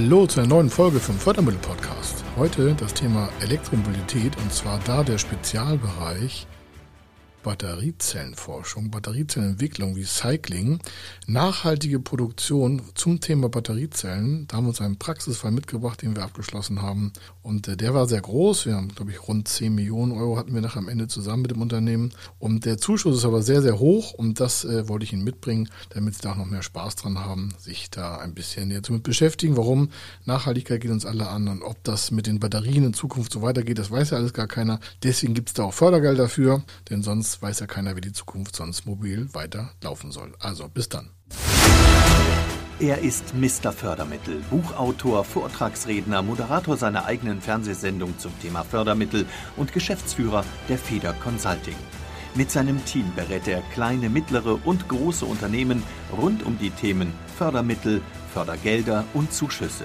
Hallo 0.00 0.28
zu 0.28 0.38
einer 0.38 0.48
neuen 0.48 0.70
Folge 0.70 1.00
vom 1.00 1.16
Fördermittel-Podcast. 1.16 2.22
Heute 2.36 2.72
das 2.78 2.94
Thema 2.94 3.28
Elektromobilität 3.40 4.36
und 4.36 4.52
zwar 4.52 4.78
da 4.86 5.02
der 5.02 5.18
Spezialbereich 5.18 6.46
Batteriezellenforschung, 7.48 8.90
Batteriezellenentwicklung, 8.90 9.94
Recycling, 9.94 10.80
nachhaltige 11.26 11.98
Produktion 11.98 12.82
zum 12.94 13.20
Thema 13.20 13.48
Batteriezellen. 13.48 14.46
Da 14.46 14.58
haben 14.58 14.64
wir 14.64 14.68
uns 14.68 14.82
einen 14.82 14.98
Praxisfall 14.98 15.50
mitgebracht, 15.50 16.02
den 16.02 16.14
wir 16.14 16.24
abgeschlossen 16.24 16.82
haben. 16.82 17.14
Und 17.42 17.66
äh, 17.66 17.78
der 17.78 17.94
war 17.94 18.06
sehr 18.06 18.20
groß. 18.20 18.66
Wir 18.66 18.76
haben, 18.76 18.88
glaube 18.88 19.12
ich, 19.12 19.26
rund 19.26 19.48
10 19.48 19.74
Millionen 19.74 20.12
Euro 20.12 20.36
hatten 20.36 20.52
wir 20.52 20.60
nachher 20.60 20.80
am 20.80 20.88
Ende 20.88 21.08
zusammen 21.08 21.40
mit 21.40 21.50
dem 21.50 21.62
Unternehmen. 21.62 22.12
Und 22.38 22.66
der 22.66 22.76
Zuschuss 22.76 23.16
ist 23.16 23.24
aber 23.24 23.40
sehr, 23.40 23.62
sehr 23.62 23.78
hoch. 23.78 24.12
Und 24.12 24.40
das 24.40 24.66
äh, 24.66 24.86
wollte 24.86 25.04
ich 25.04 25.14
Ihnen 25.14 25.24
mitbringen, 25.24 25.70
damit 25.88 26.16
Sie 26.16 26.20
da 26.20 26.32
auch 26.32 26.36
noch 26.36 26.44
mehr 26.44 26.62
Spaß 26.62 26.96
dran 26.96 27.18
haben, 27.18 27.54
sich 27.58 27.88
da 27.88 28.18
ein 28.18 28.34
bisschen 28.34 28.68
näher 28.68 28.82
damit 28.82 29.04
beschäftigen. 29.04 29.56
Warum? 29.56 29.88
Nachhaltigkeit 30.26 30.82
geht 30.82 30.90
uns 30.90 31.06
alle 31.06 31.28
an. 31.30 31.48
Und 31.48 31.62
ob 31.62 31.82
das 31.82 32.10
mit 32.10 32.26
den 32.26 32.40
Batterien 32.40 32.84
in 32.84 32.92
Zukunft 32.92 33.32
so 33.32 33.40
weitergeht, 33.40 33.78
das 33.78 33.90
weiß 33.90 34.10
ja 34.10 34.18
alles 34.18 34.34
gar 34.34 34.48
keiner. 34.48 34.80
Deswegen 35.02 35.32
gibt 35.32 35.48
es 35.48 35.54
da 35.54 35.62
auch 35.62 35.72
Fördergeld 35.72 36.18
dafür. 36.18 36.62
Denn 36.90 37.02
sonst 37.02 37.37
weiß 37.40 37.60
ja 37.60 37.66
keiner, 37.66 37.96
wie 37.96 38.00
die 38.00 38.12
Zukunft 38.12 38.56
sonst 38.56 38.86
mobil 38.86 39.28
weiter 39.32 39.70
laufen 39.82 40.10
soll. 40.10 40.34
Also 40.38 40.68
bis 40.68 40.88
dann. 40.88 41.10
Er 42.80 42.98
ist 42.98 43.34
Mr. 43.34 43.72
Fördermittel, 43.72 44.36
Buchautor, 44.50 45.24
Vortragsredner, 45.24 46.22
Moderator 46.22 46.76
seiner 46.76 47.06
eigenen 47.06 47.40
Fernsehsendung 47.40 48.16
zum 48.18 48.30
Thema 48.40 48.62
Fördermittel 48.62 49.26
und 49.56 49.72
Geschäftsführer 49.72 50.44
der 50.68 50.78
Feder 50.78 51.12
Consulting. 51.14 51.74
Mit 52.36 52.52
seinem 52.52 52.84
Team 52.84 53.12
berät 53.16 53.48
er 53.48 53.62
kleine, 53.74 54.08
mittlere 54.08 54.64
und 54.64 54.88
große 54.88 55.24
Unternehmen 55.24 55.82
rund 56.16 56.46
um 56.46 56.56
die 56.56 56.70
Themen 56.70 57.12
Fördermittel, 57.36 58.00
Fördergelder 58.32 59.04
und 59.12 59.32
Zuschüsse. 59.32 59.84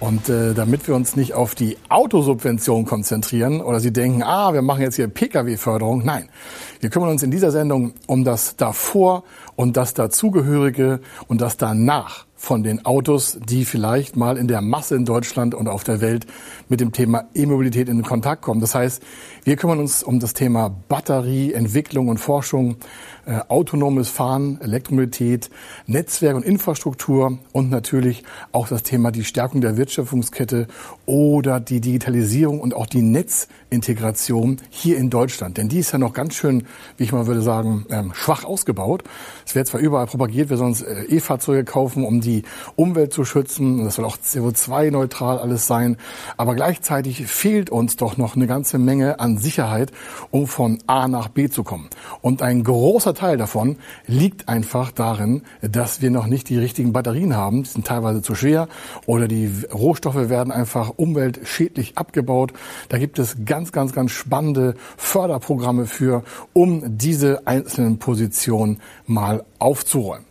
Und 0.00 0.30
äh, 0.30 0.54
damit 0.54 0.88
wir 0.88 0.94
uns 0.94 1.14
nicht 1.14 1.34
auf 1.34 1.54
die 1.54 1.76
Autosubvention 1.90 2.86
konzentrieren 2.86 3.60
oder 3.60 3.80
Sie 3.80 3.92
denken, 3.92 4.22
ah, 4.22 4.54
wir 4.54 4.62
machen 4.62 4.80
jetzt 4.80 4.96
hier 4.96 5.08
Pkw-Förderung. 5.08 6.04
Nein, 6.04 6.30
wir 6.80 6.90
kümmern 6.90 7.10
uns 7.10 7.22
in 7.22 7.30
dieser 7.30 7.50
Sendung 7.50 7.92
um 8.06 8.24
das 8.24 8.56
davor 8.56 9.24
und 9.54 9.76
das 9.76 9.94
dazugehörige 9.94 11.00
und 11.28 11.40
das 11.40 11.56
danach 11.56 12.26
von 12.40 12.62
den 12.62 12.86
Autos, 12.86 13.38
die 13.46 13.66
vielleicht 13.66 14.16
mal 14.16 14.38
in 14.38 14.48
der 14.48 14.62
Masse 14.62 14.96
in 14.96 15.04
Deutschland 15.04 15.54
und 15.54 15.68
auf 15.68 15.84
der 15.84 16.00
Welt 16.00 16.26
mit 16.70 16.80
dem 16.80 16.90
Thema 16.90 17.28
E-Mobilität 17.34 17.86
in 17.90 18.02
Kontakt 18.02 18.40
kommen. 18.40 18.62
Das 18.62 18.74
heißt, 18.74 19.02
wir 19.44 19.56
kümmern 19.56 19.78
uns 19.78 20.02
um 20.02 20.20
das 20.20 20.32
Thema 20.32 20.74
Batterie, 20.88 21.52
Entwicklung 21.52 22.08
und 22.08 22.16
Forschung, 22.16 22.76
äh, 23.26 23.40
autonomes 23.48 24.08
Fahren, 24.08 24.58
Elektromobilität, 24.62 25.50
Netzwerk 25.86 26.34
und 26.34 26.42
Infrastruktur 26.42 27.38
und 27.52 27.68
natürlich 27.68 28.24
auch 28.52 28.68
das 28.68 28.84
Thema 28.84 29.10
die 29.12 29.24
Stärkung 29.24 29.60
der 29.60 29.76
Wertschöpfungskette 29.76 30.66
oder 31.04 31.60
die 31.60 31.82
Digitalisierung 31.82 32.58
und 32.58 32.72
auch 32.72 32.86
die 32.86 33.02
Netzintegration 33.02 34.62
hier 34.70 34.96
in 34.96 35.10
Deutschland. 35.10 35.58
Denn 35.58 35.68
die 35.68 35.80
ist 35.80 35.92
ja 35.92 35.98
noch 35.98 36.14
ganz 36.14 36.34
schön, 36.34 36.66
wie 36.96 37.04
ich 37.04 37.12
mal 37.12 37.26
würde 37.26 37.42
sagen, 37.42 37.86
ähm, 37.90 38.12
schwach 38.14 38.44
ausgebaut. 38.44 39.04
Es 39.46 39.54
wird 39.54 39.66
zwar 39.66 39.80
überall 39.80 40.06
propagiert, 40.06 40.50
wir 40.50 40.56
sollen 40.56 40.70
uns 40.70 40.82
äh, 40.82 41.04
E-Fahrzeuge 41.08 41.64
kaufen, 41.64 42.04
um 42.04 42.20
die 42.20 42.42
Umwelt 42.76 43.12
zu 43.12 43.24
schützen. 43.24 43.84
Das 43.84 43.96
soll 43.96 44.04
auch 44.04 44.16
CO2-neutral 44.16 45.38
alles 45.38 45.66
sein. 45.66 45.96
Aber 46.36 46.54
gleichzeitig 46.54 47.26
fehlt 47.26 47.70
uns 47.70 47.96
doch 47.96 48.16
noch 48.16 48.36
eine 48.36 48.46
ganze 48.46 48.78
Menge 48.78 49.20
an 49.20 49.38
Sicherheit, 49.38 49.92
um 50.30 50.46
von 50.46 50.78
A 50.86 51.08
nach 51.08 51.28
B 51.28 51.48
zu 51.48 51.64
kommen. 51.64 51.88
Und 52.20 52.42
ein 52.42 52.64
großer 52.64 53.14
Teil 53.14 53.36
davon 53.36 53.76
liegt 54.06 54.48
einfach 54.48 54.90
darin, 54.90 55.42
dass 55.62 56.00
wir 56.02 56.10
noch 56.10 56.26
nicht 56.26 56.48
die 56.48 56.58
richtigen 56.58 56.92
Batterien 56.92 57.36
haben. 57.36 57.62
Die 57.62 57.68
sind 57.68 57.86
teilweise 57.86 58.22
zu 58.22 58.34
schwer 58.34 58.68
oder 59.06 59.28
die 59.28 59.50
Rohstoffe 59.72 60.28
werden 60.28 60.52
einfach 60.52 60.92
umweltschädlich 60.96 61.96
abgebaut. 61.96 62.52
Da 62.88 62.98
gibt 62.98 63.18
es 63.18 63.36
ganz, 63.44 63.72
ganz, 63.72 63.92
ganz 63.92 64.12
spannende 64.12 64.74
Förderprogramme 64.96 65.86
für, 65.86 66.22
um 66.60 66.98
diese 66.98 67.46
einzelnen 67.46 67.98
Positionen 67.98 68.80
mal 69.06 69.44
aufzuräumen. 69.58 70.26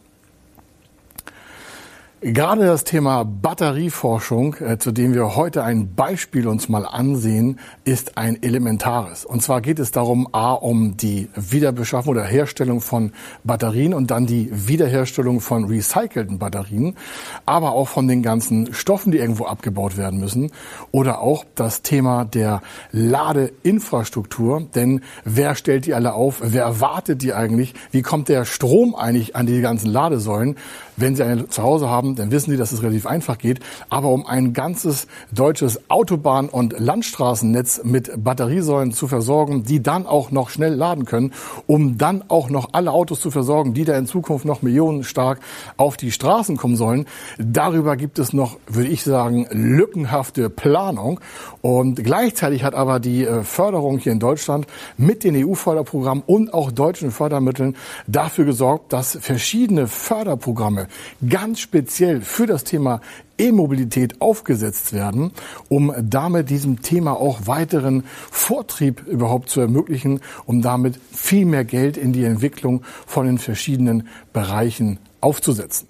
Gerade 2.22 2.66
das 2.66 2.84
Thema 2.84 3.24
Batterieforschung, 3.24 4.56
äh, 4.56 4.78
zu 4.78 4.92
dem 4.92 5.14
wir 5.14 5.38
heute 5.38 5.64
ein 5.64 5.96
Beispiel 5.96 6.50
uns 6.50 6.68
mal 6.68 6.86
ansehen, 6.86 7.62
ist 7.86 8.18
ein 8.18 8.44
elementares. 8.44 9.24
Und 9.24 9.42
zwar 9.42 9.62
geht 9.62 9.80
es 9.80 9.92
darum, 9.92 10.28
a, 10.34 10.52
um 10.52 10.98
die 10.98 11.30
Wiederbeschaffung 11.34 12.12
oder 12.12 12.26
Herstellung 12.26 12.82
von 12.82 13.14
Batterien 13.46 13.94
und 13.94 14.12
dann 14.12 14.26
die 14.26 14.50
Wiederherstellung 14.52 15.40
von 15.40 15.64
recycelten 15.64 16.40
Batterien, 16.40 16.98
aber 17.46 17.72
auch 17.72 17.88
von 17.88 18.10
den 18.10 18.22
ganzen 18.22 18.74
Stoffen, 18.74 19.14
die 19.14 19.18
irgendwo 19.18 19.46
abgebaut 19.46 19.96
werden 19.96 20.20
müssen 20.20 20.52
oder 20.92 21.22
auch 21.22 21.46
das 21.56 21.84
Thema 21.84 22.26
der 22.26 22.62
Ladeinfrastruktur. 22.92 24.68
Denn 24.76 25.04
wer 25.24 25.56
stellt 25.56 25.86
die 25.86 25.94
alle 25.94 26.16
auf? 26.16 26.42
Wer 26.44 26.64
erwartet 26.64 27.22
die 27.22 27.34
eigentlich? 27.34 27.76
Wie 27.92 28.02
kommt 28.02 28.28
der 28.28 28.44
Strom 28.44 28.94
eigentlich 28.94 29.38
an 29.38 29.46
die 29.46 29.62
ganzen 29.62 29.90
Ladesäulen? 29.90 30.58
Wenn 30.98 31.16
Sie 31.16 31.24
eine 31.24 31.48
zu 31.48 31.64
Hause 31.64 31.90
haben, 31.90 32.09
dann 32.16 32.32
wissen 32.32 32.52
Sie, 32.52 32.58
dass 32.58 32.72
es 32.72 32.82
relativ 32.82 33.06
einfach 33.06 33.38
geht. 33.38 33.60
Aber 33.90 34.10
um 34.10 34.26
ein 34.26 34.54
ganzes 34.54 35.08
deutsches 35.32 35.90
Autobahn- 35.90 36.50
und 36.50 36.80
Landstraßennetz 36.80 37.82
mit 37.84 38.12
Batteriesäulen 38.24 38.92
zu 38.92 39.08
versorgen, 39.08 39.64
die 39.64 39.82
dann 39.84 40.06
auch 40.06 40.32
noch 40.32 40.50
schnell 40.50 40.74
laden 40.74 41.06
können, 41.06 41.34
um 41.68 41.98
dann 41.98 42.24
auch 42.28 42.50
noch 42.50 42.70
alle 42.74 42.92
Autos 42.92 43.20
zu 43.20 43.32
versorgen, 43.32 43.74
die 43.74 43.86
da 43.86 43.98
in 43.98 44.08
Zukunft 44.08 44.46
noch 44.46 44.62
millionenstark 44.62 45.40
auf 45.78 45.98
die 45.98 46.12
Straßen 46.12 46.58
kommen 46.58 46.76
sollen, 46.76 47.06
darüber 47.38 47.98
gibt 47.98 48.20
es 48.20 48.34
noch, 48.34 48.58
würde 48.68 48.90
ich 48.90 49.04
sagen, 49.04 49.48
lückenhafte 49.52 50.50
Planung. 50.50 51.20
Und 51.62 52.04
gleichzeitig 52.04 52.64
hat 52.64 52.74
aber 52.74 53.00
die 53.00 53.26
äh, 53.26 53.44
Förderung 53.44 53.98
hier 53.98 54.12
in 54.12 54.20
Deutschland 54.20 54.66
mit 54.98 55.24
den 55.24 55.36
EU-Förderprogrammen 55.36 56.24
und 56.26 56.54
auch 56.54 56.72
deutschen 56.72 57.12
Fördermitteln 57.12 57.76
dafür 58.08 58.46
gesorgt, 58.46 58.94
dass 58.94 59.18
verschiedene 59.22 59.88
Förderprogramme 59.88 60.88
ganz 61.28 61.60
speziell 61.60 61.99
für 62.22 62.48
das 62.48 62.64
Thema 62.64 63.02
E-Mobilität 63.38 64.22
aufgesetzt 64.22 64.94
werden, 64.94 65.32
um 65.68 65.94
damit 66.02 66.50
diesem 66.50 66.82
Thema 66.82 67.14
auch 67.14 67.46
weiteren 67.46 68.06
Vortrieb 68.32 69.06
überhaupt 69.06 69.50
zu 69.50 69.60
ermöglichen, 69.60 70.22
um 70.46 70.62
damit 70.62 71.00
viel 71.12 71.46
mehr 71.46 71.66
Geld 71.66 71.98
in 71.98 72.14
die 72.14 72.24
Entwicklung 72.24 72.84
von 73.06 73.26
den 73.26 73.38
verschiedenen 73.38 74.08
Bereichen 74.34 75.00
aufzusetzen. 75.22 75.89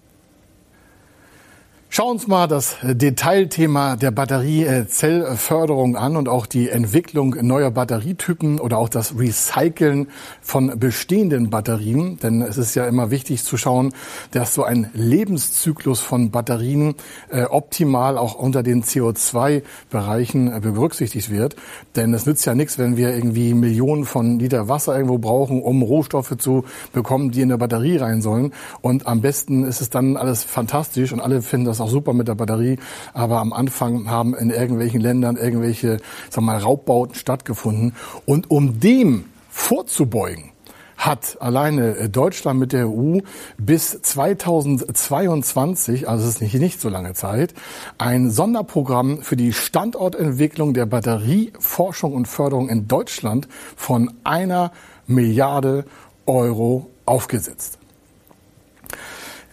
Schauen 1.91 2.05
wir 2.05 2.11
uns 2.11 2.27
mal 2.27 2.45
das 2.45 2.75
Detailthema 2.83 3.95
der 3.95 4.11
Batteriezellförderung 4.11 5.97
an 5.97 6.17
und 6.17 6.29
auch 6.29 6.45
die 6.45 6.69
Entwicklung 6.69 7.35
neuer 7.41 7.71
Batterietypen 7.71 8.59
oder 8.59 8.77
auch 8.77 8.89
das 8.89 9.17
Recyceln 9.17 10.07
von 10.39 10.79
bestehenden 10.79 11.49
Batterien. 11.49 12.19
Denn 12.19 12.43
es 12.43 12.59
ist 12.59 12.75
ja 12.75 12.85
immer 12.85 13.09
wichtig 13.09 13.43
zu 13.43 13.57
schauen, 13.57 13.91
dass 14.29 14.53
so 14.53 14.63
ein 14.63 14.91
Lebenszyklus 14.93 15.99
von 15.99 16.29
Batterien 16.29 16.93
äh, 17.31 17.45
optimal 17.45 18.19
auch 18.19 18.35
unter 18.35 18.61
den 18.61 18.83
CO2-Bereichen 18.83 20.53
äh, 20.53 20.59
berücksichtigt 20.59 21.31
wird. 21.31 21.55
Denn 21.95 22.13
es 22.13 22.27
nützt 22.27 22.45
ja 22.45 22.53
nichts, 22.53 22.77
wenn 22.77 22.97
wir 22.97 23.15
irgendwie 23.15 23.55
Millionen 23.55 24.05
von 24.05 24.37
Liter 24.37 24.67
Wasser 24.67 24.93
irgendwo 24.95 25.17
brauchen, 25.17 25.63
um 25.63 25.81
Rohstoffe 25.81 26.37
zu 26.37 26.65
bekommen, 26.93 27.31
die 27.31 27.41
in 27.41 27.49
der 27.49 27.57
Batterie 27.57 27.97
rein 27.97 28.21
sollen. 28.21 28.53
Und 28.81 29.07
am 29.07 29.21
besten 29.21 29.63
ist 29.63 29.81
es 29.81 29.89
dann 29.89 30.17
alles 30.17 30.43
fantastisch 30.43 31.11
und 31.11 31.19
alle 31.19 31.41
finden 31.41 31.65
das 31.65 31.78
ist 31.79 31.85
auch 31.85 31.89
super 31.89 32.13
mit 32.13 32.27
der 32.27 32.35
Batterie, 32.35 32.77
aber 33.13 33.39
am 33.39 33.53
Anfang 33.53 34.09
haben 34.09 34.35
in 34.35 34.49
irgendwelchen 34.49 35.01
Ländern 35.01 35.37
irgendwelche, 35.37 35.97
sag 36.29 36.43
mal, 36.43 36.57
Raubbauten 36.57 37.15
stattgefunden. 37.15 37.95
Und 38.25 38.51
um 38.51 38.79
dem 38.79 39.25
vorzubeugen, 39.49 40.51
hat 40.99 41.37
alleine 41.39 41.95
äh, 41.95 42.09
Deutschland 42.09 42.59
mit 42.59 42.73
der 42.73 42.89
EU 42.89 43.19
bis 43.57 44.01
2022, 44.01 46.09
also 46.09 46.27
es 46.27 46.35
ist 46.35 46.41
nicht, 46.41 46.53
nicht 46.55 46.81
so 46.81 46.89
lange 46.89 47.13
Zeit, 47.13 47.53
ein 47.97 48.29
Sonderprogramm 48.29 49.21
für 49.21 49.37
die 49.37 49.53
Standortentwicklung 49.53 50.73
der 50.73 50.85
Batterieforschung 50.85 52.13
und 52.13 52.27
Förderung 52.27 52.67
in 52.67 52.89
Deutschland 52.89 53.47
von 53.77 54.11
einer 54.25 54.73
Milliarde 55.07 55.85
Euro 56.25 56.89
aufgesetzt. 57.05 57.78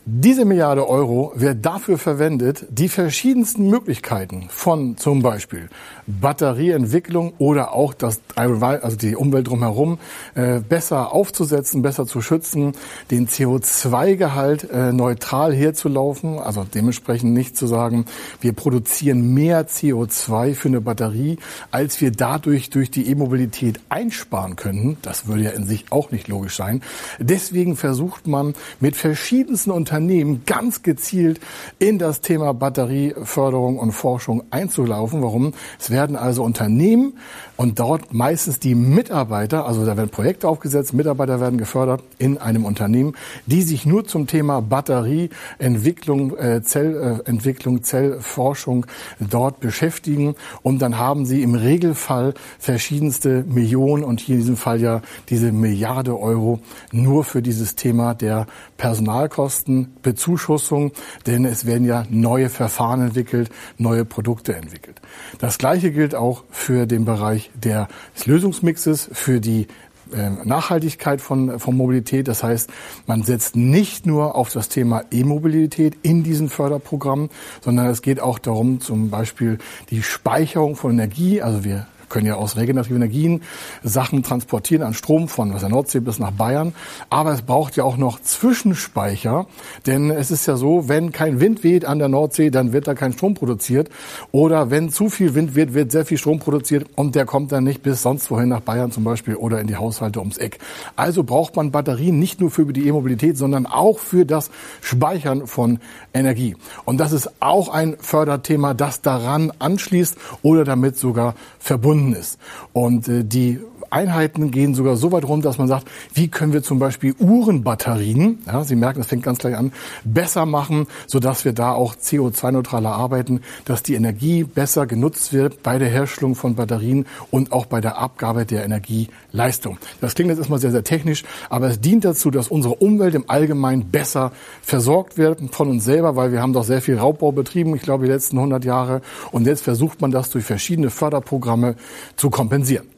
Diese 0.09 0.45
Milliarde 0.45 0.89
Euro 0.89 1.33
wird 1.35 1.67
dafür 1.67 1.99
verwendet, 1.99 2.65
die 2.71 2.89
verschiedensten 2.89 3.69
Möglichkeiten 3.69 4.47
von 4.49 4.97
zum 4.97 5.21
Beispiel 5.21 5.69
Batterieentwicklung 6.07 7.35
oder 7.39 7.73
auch 7.73 7.95
das, 7.95 8.21
also 8.35 8.97
die 8.97 9.17
Umwelt 9.17 9.49
drumherum 9.49 9.99
äh, 10.35 10.61
besser 10.61 11.13
aufzusetzen, 11.13 11.83
besser 11.83 12.07
zu 12.07 12.21
schützen, 12.21 12.73
den 13.11 13.29
CO2-Gehalt 13.29 14.71
äh, 14.71 14.93
neutral 14.93 15.55
herzulaufen, 15.55 16.39
also 16.39 16.65
dementsprechend 16.65 17.33
nicht 17.33 17.57
zu 17.57 17.67
sagen, 17.67 18.07
wir 18.41 18.53
produzieren 18.53 19.35
mehr 19.35 19.69
CO2 19.69 20.55
für 20.55 20.69
eine 20.69 20.81
Batterie, 20.81 21.39
als 21.71 22.01
wir 22.01 22.13
dadurch 22.13 22.71
durch 22.71 22.91
die 22.91 23.09
E-Mobilität 23.11 23.81
einsparen 23.89 24.57
könnten. 24.57 24.97
Das 25.03 25.27
würde 25.27 25.43
ja 25.43 25.51
in 25.51 25.67
sich 25.67 25.87
auch 25.91 26.11
nicht 26.11 26.29
logisch 26.29 26.57
sein. 26.57 26.83
Deswegen 27.19 27.77
versucht 27.77 28.27
man 28.27 28.55
mit 28.81 28.97
verschiedensten 28.97 29.71
Unternehmen 29.71 30.43
ganz 30.47 30.83
gezielt 30.83 31.41
in 31.79 31.99
das 31.99 32.21
Thema 32.21 32.55
Batterieförderung 32.55 33.79
und 33.79 33.93
Forschung 33.93 34.45
einzulaufen. 34.51 35.23
Warum? 35.23 35.53
Es 35.79 35.91
werden 35.97 36.15
also 36.15 36.45
Unternehmen 36.45 37.15
und 37.57 37.79
dort 37.81 38.13
meistens 38.13 38.61
die 38.61 38.75
Mitarbeiter, 38.75 39.65
also 39.67 39.87
da 39.87 39.97
werden 39.97 40.11
Projekte 40.11 40.47
aufgesetzt, 40.47 40.93
Mitarbeiter 40.93 41.41
werden 41.41 41.57
gefördert 41.57 42.03
in 42.19 42.37
einem 42.37 42.67
Unternehmen, 42.67 43.15
die 43.47 43.63
sich 43.63 43.87
nur 43.87 44.07
zum 44.07 44.27
Thema 44.27 44.61
Batterieentwicklung, 44.61 46.37
äh, 46.37 46.63
Zellentwicklung, 46.63 47.83
Zellforschung 47.83 48.85
dort 49.21 49.61
beschäftigen. 49.61 50.35
Und 50.63 50.83
dann 50.83 50.99
haben 50.99 51.25
sie 51.25 51.43
im 51.43 51.55
Regelfall 51.55 52.35
verschiedenste 52.59 53.43
Millionen 53.49 54.05
und 54.05 54.21
hier 54.21 54.35
in 54.35 54.43
diesem 54.43 54.59
Fall 54.59 54.83
ja 54.83 55.01
diese 55.31 55.51
Milliarde 55.51 56.21
Euro 56.21 56.61
nur 56.93 57.25
für 57.25 57.41
dieses 57.41 57.75
Thema 57.75 58.15
der 58.15 58.47
Personalkosten 58.77 59.95
Bezuschussung, 60.03 60.93
denn 61.27 61.47
es 61.47 61.65
werden 61.65 61.87
ja 61.87 62.05
neue 62.11 62.51
Verfahren 62.51 63.01
entwickelt, 63.01 63.49
neue 63.79 64.05
Produkte 64.05 64.55
entwickelt. 64.55 65.01
Das 65.39 65.57
Gleiche 65.57 65.86
gilt 65.91 66.15
auch 66.15 66.45
für 66.51 66.87
den 66.87 67.05
Bereich 67.05 67.51
des 67.55 68.27
Lösungsmixes, 68.27 69.09
für 69.13 69.41
die 69.41 69.67
äh, 70.13 70.31
Nachhaltigkeit 70.45 71.21
von, 71.21 71.59
von 71.59 71.77
Mobilität. 71.77 72.29
Das 72.29 72.43
heißt, 72.43 72.71
man 73.07 73.23
setzt 73.23 73.57
nicht 73.57 74.07
nur 74.07 74.37
auf 74.37 74.51
das 74.51 74.69
Thema 74.69 75.03
E-Mobilität 75.11 75.97
in 76.03 76.23
diesen 76.23 76.49
Förderprogrammen, 76.49 77.31
sondern 77.61 77.87
es 77.87 78.03
geht 78.03 78.21
auch 78.21 78.39
darum, 78.39 78.81
zum 78.81 79.11
Beispiel 79.11 79.59
die 79.91 80.03
Speicherung 80.03 80.77
von 80.77 80.93
Energie. 80.93 81.43
Also 81.43 81.65
wir 81.65 81.87
können 82.09 82.27
ja 82.27 82.35
aus 82.35 82.57
regenerativen 82.57 82.97
Energien 82.97 83.43
Sachen 83.83 84.23
transportieren 84.23 84.83
an 84.83 84.95
Strom 84.95 85.29
von 85.29 85.51
der 85.51 85.69
Nordsee 85.69 86.01
bis 86.01 86.19
nach 86.19 86.31
Bayern. 86.31 86.75
Aber 87.11 87.33
es 87.33 87.43
braucht 87.43 87.77
ja 87.77 87.85
auch 87.85 87.97
noch 87.97 88.21
Zwischenspeicher, 88.21 89.47
denn 89.87 90.11
es 90.11 90.31
ist 90.31 90.47
ja 90.47 90.57
so, 90.57 90.89
wenn 90.89 91.13
kein 91.13 91.41
Wind 91.41 91.65
weht 91.65 91.85
an 91.85 91.99
der 91.99 92.09
Nordsee, 92.09 92.51
dann 92.51 92.73
wird 92.73 92.87
da 92.87 92.95
kein 92.95 93.13
Strom 93.13 93.35
produziert. 93.35 93.89
Oder 94.33 94.71
wenn 94.71 94.91
zu 94.91 95.09
viel 95.09 95.35
Wind 95.35 95.55
wird, 95.55 95.75
wird 95.75 95.91
sehr 95.93 96.05
viel 96.05 96.19
Strom 96.19 96.39
produziert 96.39 96.87
und 96.95 97.15
der 97.15 97.25
kommt 97.25 97.53
dann 97.53 97.65
nicht 97.65 97.83
bis 97.83 98.03
sonst 98.03 98.31
wohin 98.31 98.49
nach 98.49 98.61
Bayern 98.61 98.91
zum 98.93 99.05
Beispiel 99.05 99.35
oder 99.37 99.61
in 99.61 99.67
die 99.67 99.77
Haushalte 99.77 100.21
ums 100.21 100.39
Eck. 100.39 100.59
Also 100.95 101.25
braucht 101.25 101.57
man 101.57 101.71
Batterien 101.71 102.19
nicht 102.19 102.41
nur 102.41 102.51
für 102.51 102.65
die 102.73 102.87
E-Mobilität, 102.87 103.37
sondern 103.37 103.67
auch 103.67 103.99
für 103.99 104.25
das 104.25 104.51
Speichern 104.81 105.47
von 105.47 105.81
Energie. 106.15 106.57
Und 106.85 106.99
das 106.99 107.13
ist 107.13 107.31
auch 107.41 107.69
ein 107.69 107.97
Förderthema, 107.99 108.75
das 108.75 109.03
daran 109.03 109.53
anschließt 109.59 110.17
oder 110.43 110.65
damit 110.65 110.97
sogar 110.97 111.35
verbunden 111.59 111.96
verbunden 111.97 112.13
ist. 112.15 112.39
Und 112.73 113.09
äh, 113.09 113.25
die 113.25 113.61
Einheiten 113.97 114.51
gehen 114.51 114.75
sogar 114.75 114.97
so 114.97 115.11
weit 115.11 115.25
rum, 115.25 115.41
dass 115.41 115.57
man 115.57 115.69
sagt, 115.69 115.89
wie 116.13 116.29
können 116.29 116.53
wir 116.53 116.63
zum 116.63 116.79
Beispiel 116.79 117.15
Uhrenbatterien, 117.19 118.41
ja, 118.47 118.63
Sie 118.63 118.77
merken, 118.77 118.99
das 118.99 119.09
fängt 119.09 119.23
ganz 119.23 119.39
gleich 119.39 119.57
an, 119.57 119.73
besser 120.05 120.45
machen, 120.45 120.87
sodass 121.07 121.47
wir 121.47 121.55
da 121.55 121.73
auch 121.73 121.95
CO2-neutraler 121.95 122.93
arbeiten, 122.93 123.41
dass 123.65 123.83
die 123.83 123.95
Energie 123.95 124.45
besser 124.45 124.87
genutzt 124.87 125.33
wird 125.33 125.63
bei 125.63 125.79
der 125.79 125.89
Herstellung 125.89 126.35
von 126.35 126.57
Batterien 126.57 127.07
und 127.31 127.53
auch 127.53 127.65
bei 127.65 127.81
der 127.81 127.97
Abgabe 127.97 128.45
der 128.45 128.65
Energieleistung. 128.65 129.79
Das 130.03 130.15
klingt 130.15 130.29
jetzt 130.29 130.39
erstmal 130.39 130.59
sehr, 130.59 130.73
sehr 130.73 130.85
technisch, 130.85 131.25
aber 131.49 131.69
es 131.69 131.81
dient 131.81 132.05
dazu, 132.05 132.31
dass 132.31 132.49
unsere 132.49 132.75
Umwelt 132.75 133.15
im 133.15 133.25
Allgemeinen 133.29 133.91
besser 133.91 134.33
versorgt 134.61 135.17
wird 135.17 135.41
von 135.53 135.71
uns 135.71 135.85
selber, 135.85 136.17
weil 136.17 136.33
wir 136.33 136.43
haben 136.43 136.53
doch 136.53 136.65
sehr 136.65 136.83
viel 136.83 136.99
Raubbau 136.99 137.33
betrieben, 137.33 137.75
ich 137.75 137.83
glaube, 137.83 138.05
die 138.05 138.13
letzten 138.13 138.37
100 138.37 138.63
Jahre. 138.65 139.01
Und 139.33 139.47
jetzt 139.47 139.63
versucht 139.63 140.03
man 140.03 140.11
das 140.11 140.29
durch 140.29 140.45
verschiedene 140.45 140.91
Förderprogramme 140.91 141.77
zu 142.17 142.29
kompensieren. 142.29 142.96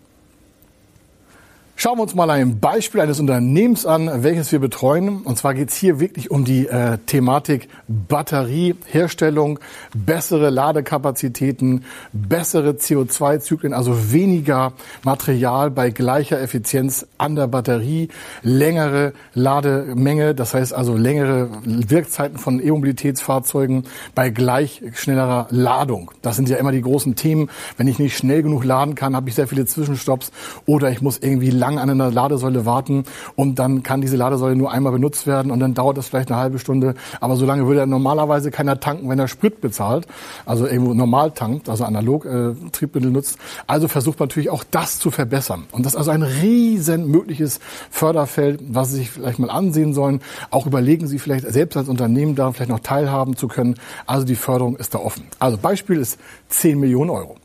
Schauen 1.80 1.96
wir 1.96 2.02
uns 2.02 2.16
mal 2.16 2.28
ein 2.28 2.58
Beispiel 2.58 3.00
eines 3.00 3.20
Unternehmens 3.20 3.86
an, 3.86 4.25
welches 4.25 4.50
wir 4.50 4.58
betreuen. 4.58 5.22
Und 5.22 5.38
zwar 5.38 5.54
geht 5.54 5.69
es 5.69 5.76
hier 5.76 6.00
wirklich 6.00 6.28
um 6.28 6.44
die 6.44 6.66
äh, 6.66 6.98
Thematik 7.06 7.69
Batterieherstellung, 7.86 9.60
bessere 9.94 10.50
Ladekapazitäten, 10.50 11.84
bessere 12.12 12.70
CO2-Zyklen, 12.70 13.75
also 13.75 14.10
weniger 14.12 14.72
Material 15.04 15.70
bei 15.70 15.90
gleicher 15.90 16.40
Effizienz 16.40 17.06
an 17.16 17.36
der 17.36 17.46
Batterie, 17.46 18.08
längere 18.42 19.12
Lademenge, 19.34 20.34
das 20.34 20.54
heißt 20.54 20.74
also 20.74 20.96
längere 20.96 21.48
Wirkzeiten 21.64 22.38
von 22.38 22.58
E-Mobilitätsfahrzeugen 22.60 23.84
bei 24.16 24.31
gleich 24.31 24.82
schnellerer 24.94 25.46
Ladung. 25.50 26.10
Das 26.22 26.34
sind 26.34 26.48
ja 26.48 26.56
immer 26.56 26.72
die 26.72 26.82
großen 26.82 27.14
Themen. 27.14 27.50
Wenn 27.76 27.86
ich 27.86 28.00
nicht 28.00 28.19
schnell 28.19 28.42
genug 28.42 28.64
laden 28.64 28.96
kann, 28.96 29.14
habe 29.14 29.28
ich 29.28 29.36
sehr 29.36 29.46
viele 29.46 29.64
Zwischenstopps 29.64 30.32
oder 30.66 30.90
ich 30.90 31.02
muss 31.02 31.19
irgendwie 31.19 31.52
lang 31.69 31.79
an 31.79 31.91
einer 31.91 32.11
Ladesäule 32.11 32.65
warten 32.65 33.05
und 33.37 33.59
dann 33.59 33.82
kann 33.82 34.00
diese 34.00 34.17
Ladesäule 34.17 34.56
nur 34.56 34.73
einmal 34.73 34.93
benutzt 34.93 35.26
werden 35.26 35.50
und 35.50 35.61
dann 35.61 35.75
dauert 35.75 35.99
das 35.99 36.09
vielleicht 36.09 36.31
eine 36.31 36.41
halbe 36.41 36.59
Stunde. 36.59 36.94
Aber 37.20 37.37
so 37.37 37.44
lange 37.44 37.67
würde 37.67 37.87
normalerweise 37.87 38.50
keiner 38.50 38.81
tanken, 38.81 39.09
wenn 39.09 39.19
er 39.19 39.29
Sprit 39.29 39.61
bezahlt, 39.61 40.06
also 40.47 40.67
irgendwo 40.67 40.94
normal 40.94 41.32
tankt, 41.32 41.69
also 41.69 41.85
analog 41.85 42.25
äh, 42.25 42.55
Triebmittel 42.73 43.11
nutzt. 43.11 43.38
Also 43.67 43.88
versucht 43.88 44.19
man 44.19 44.29
natürlich 44.29 44.50
auch 44.50 44.65
das 44.70 44.99
zu 44.99 45.11
verbessern. 45.11 45.65
Und 45.73 45.85
das 45.85 45.93
ist 45.93 45.99
also 45.99 46.11
ein 46.11 46.23
riesen 46.23 47.11
mögliches 47.11 47.61
Förderfeld, 47.91 48.61
was 48.69 48.91
Sie 48.91 48.99
sich 48.99 49.11
vielleicht 49.11 49.38
mal 49.38 49.50
ansehen 49.50 49.93
sollen. 49.93 50.20
Auch 50.50 50.67
überlegen 50.67 51.06
Sie 51.06 51.19
vielleicht 51.19 51.50
selbst 51.50 51.76
als 51.76 51.88
Unternehmen 51.88 52.35
da 52.35 52.50
vielleicht 52.53 52.70
noch 52.70 52.81
teilhaben 52.81 53.37
zu 53.37 53.49
können. 53.49 53.75
Also 54.06 54.26
die 54.26 54.37
Förderung 54.37 54.76
ist 54.76 54.94
da 54.94 54.99
offen. 54.99 55.25
Also 55.38 55.59
Beispiel 55.59 55.99
ist 55.99 56.19
10 56.49 56.79
Millionen 56.79 57.11
Euro. 57.11 57.37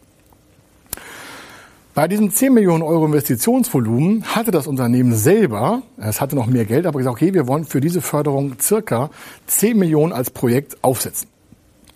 Bei 1.95 2.07
diesem 2.07 2.31
10 2.31 2.51
Millionen 2.51 2.81
Euro 2.81 3.05
Investitionsvolumen 3.05 4.23
hatte 4.35 4.49
das 4.49 4.65
Unternehmen 4.65 5.13
selber, 5.13 5.83
es 5.97 6.21
hatte 6.21 6.35
noch 6.35 6.47
mehr 6.47 6.65
Geld, 6.65 6.87
aber 6.87 6.97
gesagt, 6.97 7.17
okay, 7.17 7.35
wir 7.35 7.47
wollen 7.47 7.65
für 7.65 7.81
diese 7.81 8.01
Förderung 8.01 8.55
circa 8.59 9.11
10 9.45 9.77
Millionen 9.77 10.11
als 10.11 10.31
Projekt 10.31 10.83
aufsetzen. 10.83 11.29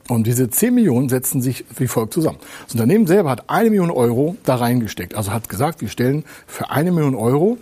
Und 0.07 0.27
diese 0.27 0.51
10 0.51 0.75
Millionen 0.75 1.09
setzen 1.09 1.41
sich 1.41 1.65
wie 1.75 1.87
folgt 1.87 2.13
zusammen. 2.13 2.37
Das 2.65 2.75
Unternehmen 2.75 3.07
selber 3.07 3.31
hat 3.31 3.49
eine 3.49 3.71
Million 3.71 3.89
Euro 3.89 4.35
da 4.43 4.57
reingesteckt. 4.57 5.15
Also 5.15 5.31
hat 5.31 5.49
gesagt, 5.49 5.81
wir 5.81 5.89
stellen 5.89 6.25
für 6.45 6.69
eine 6.69 6.91
Million 6.91 7.15
Euro 7.15 7.57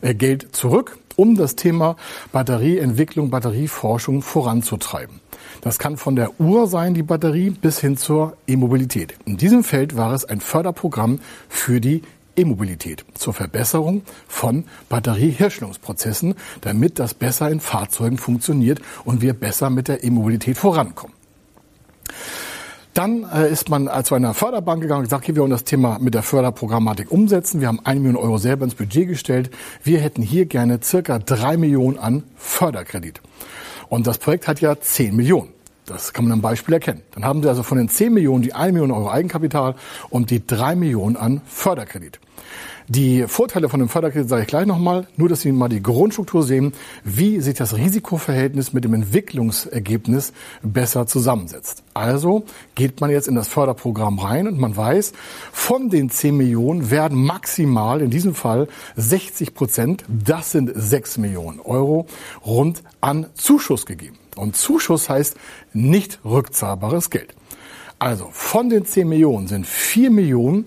äh, 0.00 0.14
Geld 0.14 0.54
zurück, 0.54 0.96
um 1.16 1.34
das 1.34 1.56
Thema 1.56 1.96
Batterieentwicklung, 2.30 3.30
Batterieforschung 3.30 4.22
voranzutreiben. 4.22 5.20
Das 5.60 5.78
kann 5.78 5.96
von 5.96 6.16
der 6.16 6.40
Uhr 6.40 6.66
sein, 6.66 6.94
die 6.94 7.02
Batterie, 7.02 7.50
bis 7.50 7.80
hin 7.80 7.96
zur 7.96 8.36
E-Mobilität. 8.46 9.14
In 9.26 9.36
diesem 9.36 9.62
Feld 9.62 9.96
war 9.96 10.12
es 10.14 10.24
ein 10.24 10.40
Förderprogramm 10.40 11.20
für 11.48 11.80
die 11.80 12.02
E-Mobilität 12.36 13.04
zur 13.14 13.34
Verbesserung 13.34 14.02
von 14.26 14.64
Batterieherstellungsprozessen, 14.88 16.34
damit 16.62 16.98
das 16.98 17.12
besser 17.12 17.50
in 17.50 17.60
Fahrzeugen 17.60 18.16
funktioniert 18.16 18.80
und 19.04 19.20
wir 19.20 19.34
besser 19.34 19.68
mit 19.68 19.88
der 19.88 20.02
E-Mobilität 20.02 20.56
vorankommen. 20.56 21.14
Dann 22.94 23.24
äh, 23.32 23.50
ist 23.50 23.68
man 23.68 23.88
zu 24.04 24.14
einer 24.14 24.34
Förderbank 24.34 24.82
gegangen 24.82 25.00
und 25.00 25.04
gesagt, 25.04 25.24
okay, 25.24 25.34
wir 25.34 25.42
wollen 25.42 25.52
das 25.52 25.64
Thema 25.64 25.98
mit 26.00 26.14
der 26.14 26.22
Förderprogrammatik 26.22 27.12
umsetzen. 27.12 27.60
Wir 27.60 27.68
haben 27.68 27.80
eine 27.84 28.00
Million 28.00 28.16
Euro 28.16 28.38
selber 28.38 28.64
ins 28.64 28.74
Budget 28.74 29.06
gestellt. 29.06 29.50
Wir 29.84 30.00
hätten 30.00 30.22
hier 30.22 30.46
gerne 30.46 30.80
circa 30.82 31.18
drei 31.18 31.56
Millionen 31.56 31.98
an 31.98 32.24
Förderkredit. 32.36 33.20
Und 33.90 34.06
das 34.06 34.18
Projekt 34.18 34.46
hat 34.46 34.60
ja 34.60 34.80
10 34.80 35.14
Millionen. 35.14 35.59
Das 35.90 36.12
kann 36.12 36.24
man 36.24 36.34
am 36.34 36.40
Beispiel 36.40 36.74
erkennen. 36.74 37.02
Dann 37.10 37.24
haben 37.24 37.42
Sie 37.42 37.48
also 37.48 37.64
von 37.64 37.76
den 37.76 37.88
10 37.88 38.14
Millionen 38.14 38.42
die 38.42 38.54
1 38.54 38.72
Million 38.72 38.92
Euro 38.92 39.10
Eigenkapital 39.10 39.74
und 40.08 40.30
die 40.30 40.46
3 40.46 40.76
Millionen 40.76 41.16
an 41.16 41.40
Förderkredit. 41.46 42.20
Die 42.86 43.24
Vorteile 43.26 43.68
von 43.68 43.80
dem 43.80 43.88
Förderkredit 43.88 44.28
sage 44.28 44.42
ich 44.42 44.48
gleich 44.48 44.66
nochmal, 44.66 45.08
nur 45.16 45.28
dass 45.28 45.40
Sie 45.40 45.50
mal 45.50 45.68
die 45.68 45.82
Grundstruktur 45.82 46.44
sehen, 46.44 46.74
wie 47.02 47.40
sich 47.40 47.54
das 47.54 47.76
Risikoverhältnis 47.76 48.72
mit 48.72 48.84
dem 48.84 48.94
Entwicklungsergebnis 48.94 50.32
besser 50.62 51.08
zusammensetzt. 51.08 51.82
Also 51.92 52.44
geht 52.76 53.00
man 53.00 53.10
jetzt 53.10 53.26
in 53.26 53.34
das 53.34 53.48
Förderprogramm 53.48 54.20
rein 54.20 54.46
und 54.46 54.60
man 54.60 54.76
weiß, 54.76 55.12
von 55.52 55.90
den 55.90 56.10
10 56.10 56.36
Millionen 56.36 56.92
werden 56.92 57.20
maximal 57.20 58.00
in 58.00 58.10
diesem 58.10 58.36
Fall 58.36 58.68
60 58.94 59.54
Prozent, 59.54 60.04
das 60.06 60.52
sind 60.52 60.70
6 60.72 61.18
Millionen 61.18 61.58
Euro, 61.58 62.06
rund 62.46 62.84
an 63.00 63.26
Zuschuss 63.34 63.86
gegeben. 63.86 64.19
Und 64.36 64.56
Zuschuss 64.56 65.08
heißt 65.08 65.36
nicht 65.72 66.20
rückzahlbares 66.24 67.10
Geld. 67.10 67.34
Also 67.98 68.30
von 68.32 68.70
den 68.70 68.86
10 68.86 69.08
Millionen 69.08 69.46
sind 69.46 69.66
4 69.66 70.10
Millionen 70.10 70.64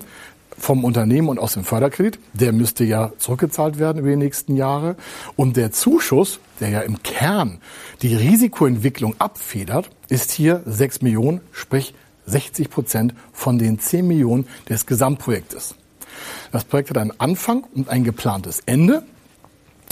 vom 0.56 0.84
Unternehmen 0.84 1.28
und 1.28 1.38
aus 1.38 1.54
dem 1.54 1.64
Förderkredit. 1.64 2.18
Der 2.32 2.52
müsste 2.52 2.84
ja 2.84 3.12
zurückgezahlt 3.18 3.78
werden 3.78 3.98
über 3.98 4.10
die 4.10 4.16
nächsten 4.16 4.56
Jahre. 4.56 4.96
Und 5.36 5.56
der 5.56 5.72
Zuschuss, 5.72 6.38
der 6.60 6.68
ja 6.68 6.80
im 6.80 7.02
Kern 7.02 7.58
die 8.02 8.14
Risikoentwicklung 8.14 9.16
abfedert, 9.18 9.90
ist 10.08 10.30
hier 10.30 10.62
6 10.64 11.02
Millionen, 11.02 11.40
sprich 11.52 11.94
60 12.26 12.70
Prozent 12.70 13.14
von 13.32 13.58
den 13.58 13.78
10 13.78 14.06
Millionen 14.06 14.46
des 14.68 14.86
Gesamtprojektes. 14.86 15.74
Das 16.52 16.64
Projekt 16.64 16.90
hat 16.90 16.98
einen 16.98 17.18
Anfang 17.18 17.64
und 17.74 17.88
ein 17.88 18.04
geplantes 18.04 18.60
Ende. 18.66 19.02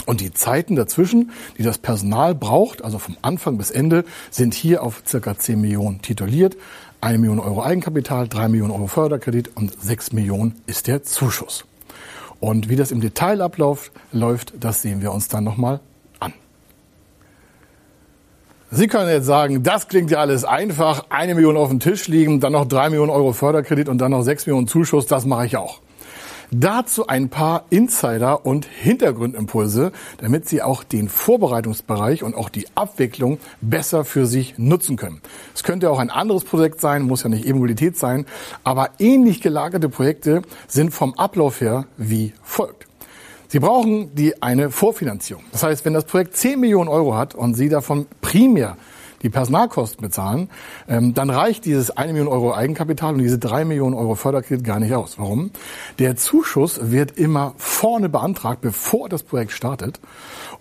Und 0.05 0.21
die 0.21 0.33
Zeiten 0.33 0.75
dazwischen, 0.75 1.31
die 1.57 1.63
das 1.63 1.77
Personal 1.77 2.35
braucht, 2.35 2.83
also 2.83 2.99
vom 2.99 3.17
Anfang 3.21 3.57
bis 3.57 3.71
Ende, 3.71 4.03
sind 4.31 4.53
hier 4.53 4.83
auf 4.83 5.03
circa 5.07 5.37
10 5.37 5.59
Millionen 5.59 6.01
tituliert. 6.01 6.57
Eine 7.01 7.17
Million 7.17 7.39
Euro 7.39 7.63
Eigenkapital, 7.63 8.27
drei 8.27 8.47
Millionen 8.47 8.71
Euro 8.71 8.87
Förderkredit 8.87 9.51
und 9.55 9.81
sechs 9.81 10.13
Millionen 10.13 10.61
ist 10.67 10.87
der 10.87 11.03
Zuschuss. 11.03 11.65
Und 12.39 12.69
wie 12.69 12.75
das 12.75 12.91
im 12.91 13.01
Detail 13.01 13.41
abläuft, 13.41 13.91
läuft, 14.11 14.53
das 14.59 14.81
sehen 14.81 15.01
wir 15.01 15.13
uns 15.13 15.27
dann 15.27 15.43
nochmal 15.43 15.79
an. 16.19 16.33
Sie 18.71 18.87
können 18.87 19.09
jetzt 19.09 19.25
sagen, 19.25 19.63
das 19.63 19.87
klingt 19.87 20.11
ja 20.11 20.19
alles 20.19 20.43
einfach. 20.43 21.05
Eine 21.09 21.35
Million 21.35 21.57
auf 21.57 21.69
dem 21.69 21.79
Tisch 21.79 22.07
liegen, 22.07 22.39
dann 22.39 22.53
noch 22.53 22.65
drei 22.65 22.89
Millionen 22.89 23.11
Euro 23.11 23.31
Förderkredit 23.31 23.87
und 23.87 23.99
dann 23.99 24.11
noch 24.11 24.23
sechs 24.23 24.45
Millionen 24.45 24.67
Zuschuss. 24.67 25.05
Das 25.05 25.25
mache 25.25 25.45
ich 25.45 25.55
auch. 25.55 25.79
Dazu 26.55 27.07
ein 27.07 27.29
paar 27.29 27.65
Insider- 27.71 28.45
und 28.45 28.65
Hintergrundimpulse, 28.65 29.91
damit 30.19 30.47
Sie 30.47 30.61
auch 30.61 30.83
den 30.83 31.09
Vorbereitungsbereich 31.09 32.21
und 32.21 32.35
auch 32.35 32.49
die 32.49 32.67
Abwicklung 32.75 33.39
besser 33.61 34.05
für 34.05 34.27
sich 34.27 34.59
nutzen 34.59 34.95
können. 34.95 35.21
Es 35.55 35.63
könnte 35.63 35.89
auch 35.89 35.97
ein 35.97 36.11
anderes 36.11 36.43
Projekt 36.43 36.79
sein, 36.79 37.01
muss 37.01 37.23
ja 37.23 37.29
nicht 37.29 37.47
E-Mobilität 37.47 37.97
sein, 37.97 38.27
aber 38.63 38.91
ähnlich 38.99 39.41
gelagerte 39.41 39.89
Projekte 39.89 40.43
sind 40.67 40.91
vom 40.91 41.15
Ablauf 41.15 41.59
her 41.59 41.87
wie 41.97 42.33
folgt. 42.43 42.85
Sie 43.47 43.59
brauchen 43.59 44.13
die 44.13 44.43
eine 44.43 44.69
Vorfinanzierung. 44.69 45.43
Das 45.51 45.63
heißt, 45.63 45.85
wenn 45.85 45.93
das 45.93 46.05
Projekt 46.05 46.37
10 46.37 46.59
Millionen 46.59 46.87
Euro 46.87 47.15
hat 47.15 47.33
und 47.33 47.55
Sie 47.55 47.69
davon 47.69 48.05
primär 48.21 48.77
die 49.23 49.29
Personalkosten 49.29 50.01
bezahlen, 50.01 50.49
ähm, 50.87 51.13
dann 51.13 51.29
reicht 51.29 51.65
dieses 51.65 51.91
eine 51.91 52.13
Million 52.13 52.27
Euro 52.27 52.53
Eigenkapital 52.53 53.13
und 53.13 53.19
diese 53.19 53.39
drei 53.39 53.65
Millionen 53.65 53.95
Euro 53.95 54.15
Förderkredit 54.15 54.65
gar 54.65 54.79
nicht 54.79 54.93
aus. 54.93 55.17
Warum? 55.17 55.51
Der 55.99 56.15
Zuschuss 56.15 56.91
wird 56.91 57.17
immer 57.17 57.53
vorne 57.57 58.09
beantragt, 58.09 58.61
bevor 58.61 59.09
das 59.09 59.23
Projekt 59.23 59.53
startet. 59.53 59.99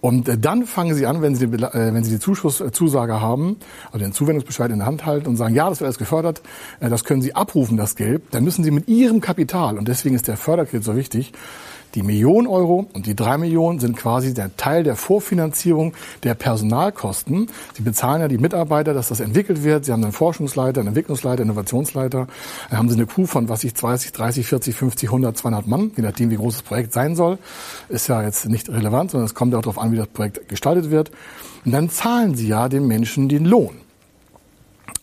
Und 0.01 0.29
äh, 0.29 0.39
dann 0.39 0.67
fangen 0.67 0.95
Sie 0.95 1.07
an, 1.07 1.23
wenn 1.23 1.35
Sie, 1.35 1.49
die, 1.49 1.63
äh, 1.63 1.95
wenn 1.95 2.05
Sie 2.05 2.13
die 2.13 2.19
Zuschusszusage 2.19 3.21
haben, 3.21 3.57
also 3.87 3.99
den 3.99 4.13
Zuwendungsbescheid 4.13 4.71
in 4.71 4.79
der 4.79 4.87
Hand 4.87 5.05
halten 5.07 5.29
und 5.29 5.37
sagen, 5.37 5.55
ja, 5.55 5.69
das 5.69 5.81
wird 5.81 5.87
alles 5.87 5.99
gefördert, 5.99 6.43
äh, 6.81 6.89
das 6.89 7.05
können 7.05 7.23
Sie 7.23 7.35
abrufen, 7.35 7.77
das 7.77 7.97
Geld, 7.97 8.23
dann 8.31 8.45
müssen 8.45 8.65
Sie 8.65 8.71
mit 8.71 8.89
Ihrem 8.89 9.21
Kapital, 9.21 9.79
und 9.79 9.89
deswegen 9.89 10.15
ist 10.15 10.29
der 10.29 10.37
Förderkredit 10.37 10.85
so 10.85 10.97
wichtig, 10.97 11.33
die 11.95 12.03
Million 12.03 12.47
Euro 12.47 12.87
und 12.93 13.07
die 13.07 13.15
drei 13.15 13.39
Millionen 13.39 13.79
sind 13.79 13.97
quasi 13.97 14.35
der 14.35 14.57
Teil 14.57 14.83
der 14.83 14.97
Vorfinanzierung 14.97 15.95
der 16.23 16.35
Personalkosten. 16.35 17.49
Sie 17.75 17.83
bezahlen 17.83 18.23
ja 18.23 18.29
die 18.29 18.39
Mitarbeiter, 18.39 18.95
dass 18.95 19.09
das 19.09 19.21
entwickelt 19.21 19.63
wird. 19.63 19.85
Sie 19.85 19.93
haben 19.93 20.03
einen 20.03 20.13
Forschungsleiter, 20.13 20.81
einen 20.81 20.89
Entwicklungsleiter, 20.89 21.43
Innovationsleiter. 21.43 22.27
Dann 22.71 22.79
haben 22.79 22.89
Sie 22.89 22.97
eine 22.97 23.07
Crew 23.07 23.27
von, 23.27 23.49
was 23.49 23.65
ich, 23.65 23.75
20, 23.75 24.13
30, 24.13 24.47
40, 24.47 24.75
50, 24.75 25.09
100, 25.09 25.37
200 25.37 25.67
Mann, 25.67 25.93
je 25.97 26.03
nachdem, 26.03 26.31
wie 26.31 26.37
groß 26.37 26.55
das 26.55 26.63
Projekt 26.63 26.93
sein 26.93 27.17
soll. 27.17 27.39
Ist 27.89 28.09
ja 28.09 28.23
jetzt 28.23 28.49
nicht 28.49 28.69
relevant, 28.69 29.11
sondern 29.11 29.27
es 29.27 29.35
kommt 29.35 29.55
auch 29.55 29.63
darauf 29.63 29.79
an, 29.79 29.93
wie 29.93 29.97
das 29.97 30.09
Projekt 30.09 30.49
gestaltet 30.49 30.91
wird. 30.91 31.11
Und 31.65 31.73
dann 31.73 31.91
zahlen 31.91 32.35
Sie 32.35 32.49
ja 32.49 32.69
den 32.69 32.87
Menschen 32.87 33.29
den 33.29 33.45
Lohn. 33.45 33.83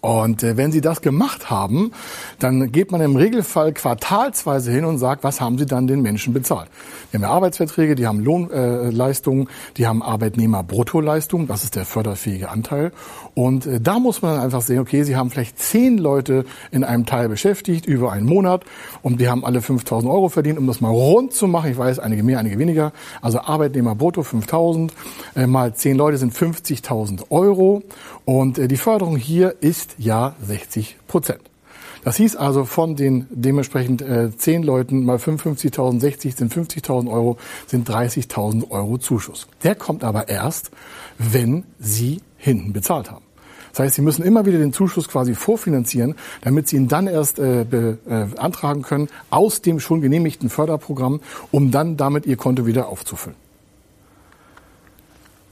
Und 0.01 0.44
äh, 0.44 0.56
wenn 0.56 0.72
Sie 0.72 0.79
das 0.79 1.01
gemacht 1.01 1.50
haben, 1.50 1.91
dann 2.39 2.72
geht 2.72 2.91
man 2.91 3.01
im 3.01 3.18
Regelfall 3.18 3.74
quartalsweise 3.74 4.72
hin 4.72 4.86
und 4.86 4.98
sagt, 4.98 5.25
was 5.25 5.41
haben 5.41 5.58
Sie 5.58 5.65
dann 5.65 5.88
den 5.88 6.01
Menschen 6.01 6.34
bezahlt? 6.34 6.70
Wir 7.12 7.18
haben 7.18 7.24
ja 7.24 7.29
Arbeitsverträge, 7.32 7.96
die 7.96 8.08
haben 8.08 8.22
Lohnleistungen, 8.22 9.48
äh, 9.48 9.50
die 9.75 9.88
haben 9.88 10.01
Arbeitnehmer-Bruttoleistungen, 10.01 11.48
das 11.48 11.65
ist 11.65 11.75
der 11.75 11.84
förderfähige 11.84 12.50
Anteil. 12.50 12.94
Und 13.34 13.65
äh, 13.65 13.82
da 13.82 14.00
muss 14.00 14.22
man 14.22 14.36
dann 14.36 14.44
einfach 14.44 14.62
sehen, 14.62 14.79
okay, 14.79 15.03
Sie 15.03 15.18
haben 15.18 15.32
vielleicht 15.32 15.60
zehn 15.60 15.98
Leute 15.98 16.46
in 16.72 16.86
einem 16.86 17.06
Teil 17.06 17.27
beschäftigt 17.27 17.86
über 17.86 18.13
einen 18.13 18.25
Monat 18.25 18.63
und 19.01 19.20
die 19.20 19.27
haben 19.27 19.44
alle 19.44 19.60
5.000 19.60 20.10
Euro 20.10 20.29
verdient, 20.29 20.60
um 20.60 20.68
das 20.68 20.79
mal 20.79 20.91
rund 20.91 21.34
zu 21.34 21.46
machen. 21.48 21.72
Ich 21.72 21.77
weiß, 21.77 22.00
einige 22.00 22.24
mehr, 22.24 22.39
einige 22.39 22.58
weniger. 22.58 22.94
Also 23.22 23.41
Arbeitnehmer-Brutto 23.41 24.22
5.000 24.22 24.91
äh, 25.36 25.46
mal 25.46 25.74
zehn 25.74 25.98
Leute 25.98 26.18
sind 26.18 26.34
50.000 26.34 27.32
Euro. 27.32 27.84
Und 28.24 28.60
äh, 28.60 28.68
die 28.68 28.77
Förderung 28.77 29.18
hier 29.18 29.56
ist 29.60 29.88
ja 29.98 30.36
60 30.41 30.98
Prozent. 31.08 31.41
Das 32.03 32.15
hieß 32.15 32.38
also 32.38 32.65
von 32.65 32.96
den 32.96 33.27
dementsprechend 33.29 34.01
äh, 34.01 34.36
10 34.36 34.63
Leuten 34.63 35.03
mal 35.03 35.17
55.000, 35.17 36.00
60 36.00 36.36
sind 36.36 36.53
50.000 36.53 37.12
Euro, 37.12 37.38
sind 37.67 37.89
30.000 37.89 38.72
Euro 38.72 38.98
Zuschuss. 38.98 39.48
Der 39.63 39.75
kommt 39.75 40.03
aber 40.03 40.29
erst, 40.29 40.72
wenn 41.17 41.65
Sie 41.77 42.22
hinten 42.38 42.72
bezahlt 42.72 43.12
haben. 43.12 43.25
Das 43.72 43.81
heißt, 43.81 43.96
Sie 43.96 44.01
müssen 44.01 44.24
immer 44.24 44.46
wieder 44.46 44.58
den 44.58 44.74
Zuschuss 44.74 45.08
quasi 45.10 45.36
vorfinanzieren, 45.36 46.15
damit 46.41 46.67
Sie 46.67 46.77
ihn 46.77 46.88
dann 46.88 47.08
erst 47.08 47.38
äh, 47.38 47.65
beantragen 47.69 48.81
äh, 48.81 48.84
können 48.84 49.10
aus 49.29 49.62
dem 49.62 49.79
schon 49.79 50.01
genehmigten 50.01 50.50
Förderprogramm, 50.50 51.22
um 51.51 51.69
dann 51.72 51.98
damit 51.98 52.25
Ihr 52.25 52.38
Konto 52.38 52.65
wieder 52.65 52.88
aufzufüllen. 52.88 53.49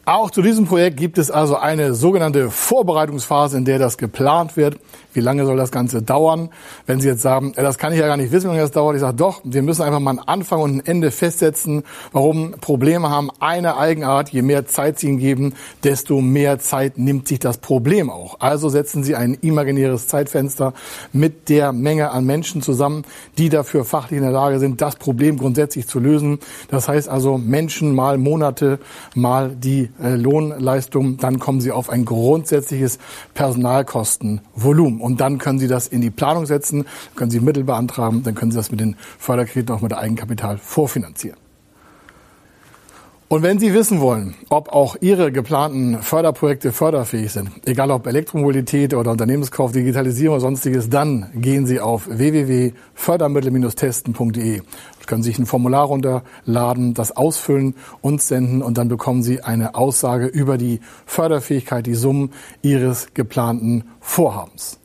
Auch 0.09 0.31
zu 0.31 0.41
diesem 0.41 0.63
Projekt 0.63 0.95
gibt 0.95 1.17
es 1.17 1.29
also 1.29 1.57
eine 1.57 1.93
sogenannte 1.93 2.49
Vorbereitungsphase, 2.49 3.57
in 3.57 3.65
der 3.65 3.77
das 3.77 3.97
geplant 3.97 4.55
wird. 4.55 4.79
Wie 5.11 5.19
lange 5.19 5.45
soll 5.45 5.57
das 5.57 5.69
Ganze 5.69 6.01
dauern? 6.01 6.49
Wenn 6.85 7.01
Sie 7.01 7.09
jetzt 7.09 7.23
sagen, 7.23 7.51
das 7.57 7.77
kann 7.77 7.91
ich 7.91 7.99
ja 7.99 8.07
gar 8.07 8.15
nicht 8.15 8.31
wissen, 8.31 8.45
wie 8.45 8.51
lange 8.51 8.61
das 8.61 8.71
dauert. 8.71 8.95
Ich 8.95 9.01
sage 9.01 9.17
doch, 9.17 9.41
wir 9.43 9.61
müssen 9.63 9.81
einfach 9.81 9.99
mal 9.99 10.11
einen 10.11 10.19
Anfang 10.19 10.61
und 10.61 10.75
ein 10.77 10.85
Ende 10.85 11.11
festsetzen. 11.11 11.83
Warum 12.13 12.51
Probleme 12.61 13.09
haben 13.09 13.31
eine 13.41 13.75
Eigenart. 13.75 14.29
Je 14.29 14.43
mehr 14.43 14.65
Zeit 14.65 14.97
Sie 14.97 15.07
ihnen 15.07 15.17
geben, 15.17 15.55
desto 15.83 16.21
mehr 16.21 16.59
Zeit 16.59 16.97
nimmt 16.97 17.27
sich 17.27 17.39
das 17.39 17.57
Problem 17.57 18.09
auch. 18.09 18.39
Also 18.39 18.69
setzen 18.69 19.03
Sie 19.03 19.13
ein 19.13 19.33
imaginäres 19.33 20.07
Zeitfenster 20.07 20.73
mit 21.11 21.49
der 21.49 21.73
Menge 21.73 22.11
an 22.11 22.23
Menschen 22.23 22.61
zusammen, 22.61 23.03
die 23.37 23.49
dafür 23.49 23.83
fachlich 23.83 24.19
in 24.19 24.23
der 24.23 24.31
Lage 24.31 24.59
sind, 24.59 24.79
das 24.79 24.95
Problem 24.95 25.37
grundsätzlich 25.37 25.85
zu 25.85 25.99
lösen. 25.99 26.39
Das 26.69 26.87
heißt 26.87 27.09
also 27.09 27.37
Menschen 27.37 27.93
mal 27.93 28.17
Monate 28.17 28.79
mal 29.15 29.49
die 29.49 29.89
äh, 30.01 30.15
Lohnleistung, 30.15 31.17
dann 31.17 31.39
kommen 31.39 31.61
Sie 31.61 31.71
auf 31.71 31.89
ein 31.89 32.05
grundsätzliches 32.05 32.99
Personalkostenvolumen. 33.33 35.01
Und 35.01 35.21
dann 35.21 35.37
können 35.37 35.59
Sie 35.59 35.67
das 35.67 35.87
in 35.87 36.01
die 36.01 36.11
Planung 36.11 36.45
setzen, 36.45 36.85
können 37.15 37.31
Sie 37.31 37.39
Mittel 37.39 37.63
beantragen, 37.63 38.23
dann 38.23 38.35
können 38.35 38.51
Sie 38.51 38.57
das 38.57 38.71
mit 38.71 38.79
den 38.79 38.95
Förderkrediten 39.17 39.75
auch 39.75 39.81
mit 39.81 39.93
Eigenkapital 39.93 40.57
vorfinanzieren. 40.57 41.37
Und 43.29 43.43
wenn 43.43 43.59
Sie 43.59 43.73
wissen 43.73 43.99
wollen, 43.99 44.35
ob 44.47 44.69
auch 44.69 44.95
Ihre 45.01 45.33
geplanten 45.33 46.01
Förderprojekte 46.01 46.71
förderfähig 46.71 47.33
sind, 47.33 47.49
egal 47.65 47.91
ob 47.91 48.07
Elektromobilität 48.07 48.93
oder 48.93 49.11
Unternehmenskauf, 49.11 49.73
Digitalisierung 49.73 50.35
oder 50.35 50.41
sonstiges, 50.41 50.89
dann 50.89 51.29
gehen 51.35 51.65
Sie 51.65 51.81
auf 51.81 52.07
www.fördermittel-testen.de. 52.07 54.61
Können 55.07 55.23
sich 55.23 55.39
ein 55.39 55.47
Formular 55.47 55.85
runterladen, 55.85 56.93
das 56.93 57.17
ausfüllen, 57.17 57.73
uns 58.01 58.27
senden 58.27 58.61
und 58.61 58.77
dann 58.77 58.87
bekommen 58.87 59.23
Sie 59.23 59.41
eine 59.41 59.73
Aussage 59.73 60.27
über 60.27 60.59
die 60.59 60.81
Förderfähigkeit, 61.05 61.87
die 61.87 61.95
Summen 61.95 62.31
Ihres 62.61 63.07
geplanten 63.15 63.85
Vorhabens. 63.99 64.79